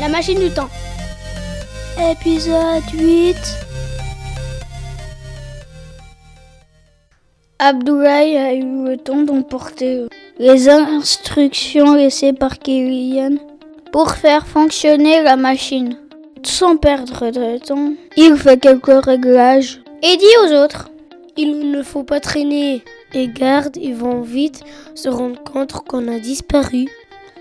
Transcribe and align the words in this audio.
La 0.00 0.08
machine 0.08 0.38
du 0.38 0.48
temps. 0.48 0.70
Épisode 2.10 2.82
8 2.94 3.36
Abdoulaye 7.58 8.38
a 8.38 8.54
eu 8.54 8.86
le 8.86 8.96
temps 8.96 9.20
d'emporter 9.20 10.06
les 10.38 10.70
instructions 10.70 11.94
laissées 11.96 12.32
par 12.32 12.58
Kylian 12.58 13.36
pour 13.92 14.12
faire 14.12 14.46
fonctionner 14.46 15.22
la 15.22 15.36
machine. 15.36 15.98
Sans 16.44 16.78
perdre 16.78 17.30
de 17.30 17.58
temps, 17.58 17.92
il 18.16 18.36
fait 18.38 18.58
quelques 18.58 19.04
réglages 19.04 19.82
et 20.02 20.16
dit 20.16 20.36
aux 20.46 20.54
autres 20.64 20.88
Il 21.36 21.70
ne 21.70 21.82
faut 21.82 22.04
pas 22.04 22.20
traîner. 22.20 22.82
Les 23.12 23.28
gardes, 23.28 23.76
ils 23.76 23.94
vont 23.94 24.22
vite 24.22 24.62
se 24.94 25.10
rendre 25.10 25.42
compte 25.42 25.72
qu'on 25.72 26.08
a 26.08 26.18
disparu. 26.18 26.88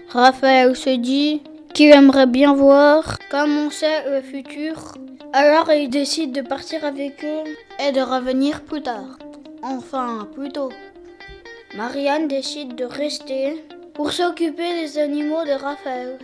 Raphaël 0.10 0.76
se 0.76 0.98
dit 0.98 1.42
qu'il 1.74 1.92
aimerait 1.92 2.28
bien 2.28 2.54
voir 2.54 3.18
comment 3.30 3.70
c'est 3.70 4.10
le 4.10 4.22
futur. 4.22 4.94
Alors 5.34 5.72
il 5.72 5.90
décide 5.90 6.32
de 6.32 6.42
partir 6.42 6.84
avec 6.84 7.24
eux 7.24 7.44
et 7.80 7.92
de 7.92 8.02
revenir 8.02 8.64
plus 8.64 8.82
tard. 8.82 9.18
Enfin, 9.62 10.28
plus 10.34 10.50
tôt. 10.50 10.72
Marianne 11.76 12.28
décide 12.28 12.76
de 12.76 12.86
rester 12.86 13.64
pour 13.94 14.12
s'occuper 14.12 14.82
des 14.82 14.98
animaux 14.98 15.44
de 15.46 15.52
Raphaël. 15.52 16.18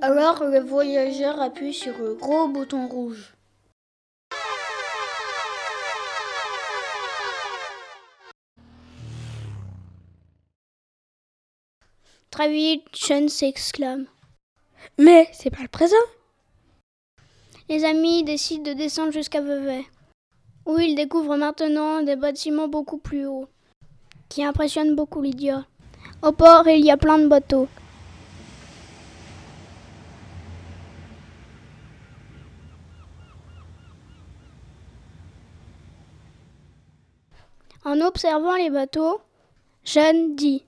Alors 0.00 0.44
le 0.44 0.60
voyageur 0.60 1.40
appuie 1.40 1.74
sur 1.74 1.98
le 1.98 2.14
gros 2.14 2.48
bouton 2.48 2.86
rouge. 2.86 3.34
Très 12.30 12.50
vite, 12.50 12.84
Sean 12.94 13.28
s'exclame. 13.28 14.06
Mais 14.98 15.28
c'est 15.32 15.50
pas 15.50 15.62
le 15.62 15.68
présent. 15.68 15.96
Les 17.68 17.84
amis 17.84 18.24
décident 18.24 18.64
de 18.64 18.72
descendre 18.72 19.12
jusqu'à 19.12 19.40
Vevey, 19.40 19.84
où 20.66 20.78
ils 20.78 20.94
découvrent 20.94 21.36
maintenant 21.36 22.02
des 22.02 22.16
bâtiments 22.16 22.68
beaucoup 22.68 22.98
plus 22.98 23.26
hauts, 23.26 23.48
qui 24.28 24.44
impressionnent 24.44 24.96
beaucoup 24.96 25.22
Lydia. 25.22 25.64
Au 26.22 26.32
port, 26.32 26.66
il 26.66 26.84
y 26.84 26.90
a 26.90 26.96
plein 26.96 27.18
de 27.18 27.28
bateaux. 27.28 27.68
En 37.84 38.00
observant 38.02 38.56
les 38.56 38.68
bateaux, 38.68 39.20
Jeanne 39.84 40.36
dit 40.36 40.64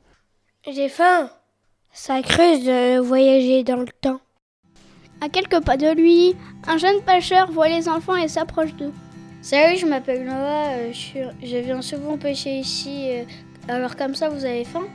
J'ai 0.66 0.88
faim. 0.88 1.30
Ça 1.94 2.22
creuse 2.22 2.64
de 2.64 2.98
voyager 3.00 3.64
dans 3.64 3.76
le 3.76 3.86
temps. 4.00 4.20
À 5.20 5.28
quelques 5.28 5.62
pas 5.62 5.76
de 5.76 5.94
lui, 5.94 6.34
un 6.66 6.78
jeune 6.78 7.02
pêcheur 7.02 7.52
voit 7.52 7.68
les 7.68 7.86
enfants 7.86 8.16
et 8.16 8.28
s'approche 8.28 8.74
d'eux. 8.76 8.94
Salut, 9.42 9.76
je 9.76 9.84
m'appelle 9.84 10.24
Noah, 10.24 10.70
euh, 10.70 10.92
je, 10.94 11.46
je, 11.46 11.56
viens 11.58 11.82
souvent 11.82 12.16
pêcher 12.16 12.58
ici. 12.58 13.10
Euh, 13.10 13.24
alors 13.68 13.94
comme 13.94 14.14
ça, 14.14 14.30
vous 14.30 14.46
avez 14.46 14.64
faim? 14.64 14.86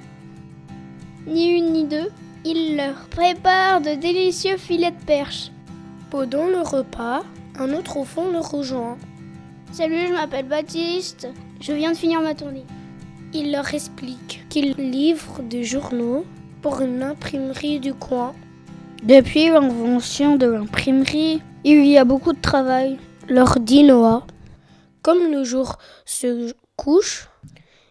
Ni 1.27 1.51
une 1.51 1.71
ni 1.71 1.85
deux, 1.85 2.09
il 2.43 2.75
leur 2.77 3.07
prépare 3.09 3.79
de 3.79 3.93
délicieux 3.93 4.57
filets 4.57 4.89
de 4.89 5.05
perche. 5.05 5.51
Pendant 6.09 6.47
le 6.47 6.61
repas, 6.61 7.21
un 7.59 7.73
autre 7.73 7.97
au 7.97 8.05
fond 8.05 8.31
le 8.31 8.39
rejoint. 8.39 8.97
Salut, 9.71 10.07
je 10.07 10.13
m'appelle 10.13 10.47
Baptiste, 10.47 11.27
je 11.61 11.73
viens 11.73 11.91
de 11.91 11.97
finir 11.97 12.21
ma 12.21 12.33
tournée. 12.33 12.65
Il 13.33 13.51
leur 13.51 13.71
explique 13.71 14.45
qu'il 14.49 14.71
livre 14.73 15.43
des 15.43 15.63
journaux 15.63 16.25
pour 16.61 16.81
une 16.81 17.03
imprimerie 17.03 17.79
du 17.79 17.93
coin. 17.93 18.33
Depuis 19.03 19.49
l'invention 19.49 20.35
de 20.35 20.47
l'imprimerie, 20.47 21.41
il 21.63 21.85
y 21.85 21.97
a 21.97 22.05
beaucoup 22.05 22.33
de 22.33 22.41
travail, 22.41 22.97
leur 23.29 23.59
dit 23.59 23.83
Noah. 23.83 24.25
Comme 25.01 25.31
le 25.31 25.43
jour 25.43 25.77
se 26.05 26.53
couche 26.75 27.29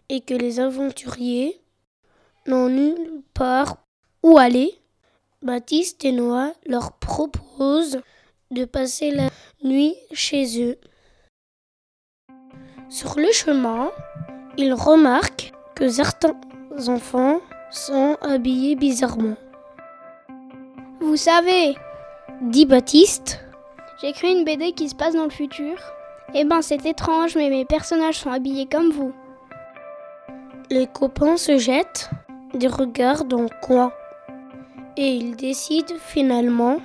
et 0.09 0.21
que 0.21 0.33
les 0.33 0.59
aventuriers 0.59 1.59
n'ont 2.45 2.69
nulle 2.69 3.21
part 3.33 3.77
où 4.23 4.37
aller, 4.37 4.73
Baptiste 5.41 6.03
et 6.03 6.11
Noah 6.11 6.53
leur 6.65 6.93
proposent 6.93 8.01
de 8.51 8.65
passer 8.65 9.11
la 9.11 9.29
nuit 9.63 9.95
chez 10.11 10.63
eux. 10.63 10.77
Sur 12.89 13.19
le 13.19 13.31
chemin, 13.31 13.91
ils 14.57 14.73
remarquent 14.73 15.51
que 15.75 15.89
certains 15.89 16.35
enfants 16.87 17.41
sont 17.71 18.17
habillés 18.21 18.75
bizarrement. 18.75 19.35
Vous 20.99 21.17
savez, 21.17 21.75
dit 22.41 22.65
Baptiste, 22.65 23.39
j'écris 24.01 24.31
une 24.31 24.45
BD 24.45 24.71
qui 24.71 24.89
se 24.89 24.95
passe 24.95 25.13
dans 25.13 25.25
le 25.25 25.29
futur. 25.29 25.77
Eh 26.33 26.43
ben 26.43 26.61
c'est 26.61 26.85
étrange, 26.85 27.35
mais 27.35 27.49
mes 27.49 27.65
personnages 27.65 28.19
sont 28.19 28.31
habillés 28.31 28.67
comme 28.67 28.91
vous. 28.91 29.13
Les 30.69 30.87
copains 30.87 31.37
se 31.37 31.57
jettent 31.57 32.09
des 32.53 32.67
regards 32.67 33.25
dans 33.25 33.43
le 33.43 33.61
coin 33.61 33.91
et 34.97 35.15
ils 35.15 35.35
décident 35.35 35.95
finalement 35.99 36.79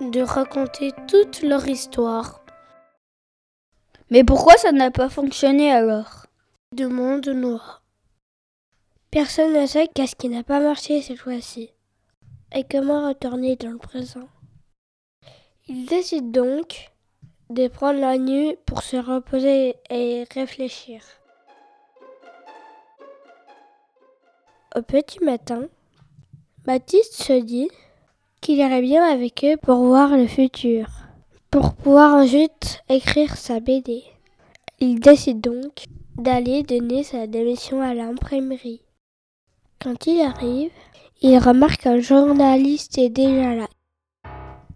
de 0.00 0.20
raconter 0.20 0.92
toute 1.08 1.42
leur 1.42 1.66
histoire. 1.68 2.40
Mais 4.10 4.24
pourquoi 4.24 4.56
ça 4.56 4.72
n'a 4.72 4.90
pas 4.90 5.08
fonctionné 5.08 5.72
alors? 5.72 6.26
Demande 6.72 7.28
Noah. 7.28 7.80
Personne 9.16 9.54
ne 9.54 9.64
sait 9.64 9.88
qu'est-ce 9.94 10.14
qui 10.14 10.28
n'a 10.28 10.42
pas 10.42 10.60
marché 10.60 11.00
cette 11.00 11.16
fois-ci. 11.16 11.70
Et 12.54 12.64
comment 12.70 13.08
retourner 13.08 13.56
dans 13.56 13.70
le 13.70 13.78
présent. 13.78 14.28
Il 15.68 15.86
décide 15.86 16.32
donc 16.32 16.90
de 17.48 17.66
prendre 17.68 17.98
la 17.98 18.18
nuit 18.18 18.58
pour 18.66 18.82
se 18.82 18.98
reposer 18.98 19.76
et 19.88 20.26
réfléchir. 20.34 21.00
Au 24.76 24.82
petit 24.82 25.24
matin, 25.24 25.62
Baptiste 26.66 27.14
se 27.14 27.40
dit 27.40 27.70
qu'il 28.42 28.58
irait 28.58 28.82
bien 28.82 29.02
avec 29.02 29.46
eux 29.46 29.56
pour 29.56 29.78
voir 29.78 30.14
le 30.14 30.26
futur, 30.26 30.88
pour 31.50 31.72
pouvoir 31.74 32.16
ensuite 32.16 32.82
écrire 32.90 33.34
sa 33.38 33.60
BD. 33.60 34.04
Il 34.78 35.00
décide 35.00 35.40
donc 35.40 35.86
d'aller 36.18 36.62
donner 36.64 37.02
sa 37.02 37.26
démission 37.26 37.80
à 37.80 37.94
l'imprimerie. 37.94 38.82
Quand 39.82 40.06
il 40.06 40.20
arrive, 40.22 40.70
il 41.20 41.38
remarque 41.38 41.82
qu'un 41.82 42.00
journaliste 42.00 42.98
est 42.98 43.10
déjà 43.10 43.54
là. 43.54 43.66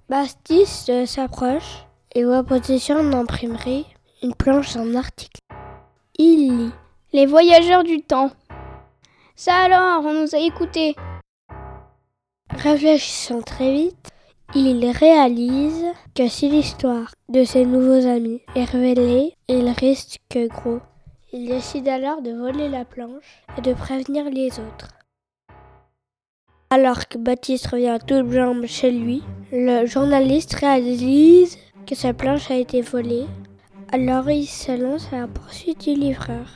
Baptiste 0.08 1.06
s'approche 1.06 1.86
et 2.14 2.24
voit 2.24 2.44
position 2.44 3.02
d'imprimerie 3.08 3.86
une 4.22 4.34
planche 4.34 4.76
en 4.76 4.94
article. 4.94 5.40
Il 6.18 6.58
lit 6.58 6.72
Les 7.12 7.26
voyageurs 7.26 7.84
du 7.84 8.02
temps. 8.02 8.30
Ça 9.36 9.54
alors, 9.54 10.04
on 10.04 10.12
nous 10.12 10.34
a 10.34 10.38
écoutés. 10.38 10.94
Réfléchissant 12.50 13.40
très 13.40 13.72
vite, 13.72 14.08
il 14.54 14.84
réalise 14.90 15.86
que 16.14 16.28
si 16.28 16.50
l'histoire 16.50 17.14
de 17.28 17.44
ses 17.44 17.64
nouveaux 17.64 18.06
amis 18.06 18.42
est 18.54 18.64
révélée, 18.64 19.34
il 19.48 19.68
risque 19.70 20.18
que 20.28 20.48
gros. 20.48 20.80
Il 21.32 21.46
décide 21.46 21.86
alors 21.86 22.22
de 22.22 22.32
voler 22.32 22.68
la 22.68 22.84
planche 22.84 23.44
et 23.56 23.60
de 23.60 23.72
prévenir 23.72 24.24
les 24.30 24.48
autres. 24.58 24.88
Alors 26.70 27.06
que 27.06 27.18
Baptiste 27.18 27.68
revient 27.68 27.98
toutes 28.04 28.32
jambes 28.32 28.66
chez 28.66 28.90
lui, 28.90 29.22
le 29.52 29.86
journaliste 29.86 30.54
réalise 30.54 31.56
que 31.86 31.94
sa 31.94 32.14
planche 32.14 32.50
a 32.50 32.56
été 32.56 32.80
volée. 32.80 33.26
Alors 33.92 34.28
il 34.28 34.46
se 34.46 34.72
lance 34.72 35.12
à 35.12 35.20
la 35.20 35.28
poursuite 35.28 35.82
du 35.82 35.94
livreur. 35.94 36.46